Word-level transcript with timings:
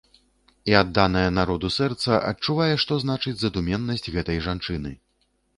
І 0.71 0.75
адданае 0.83 1.25
народу 1.39 1.69
сэрца 1.77 2.17
адчувае, 2.31 2.71
што 2.85 2.99
значыць 3.05 3.37
задуменнасць 3.43 4.11
гэтай 4.17 4.45
жанчыны. 4.49 4.99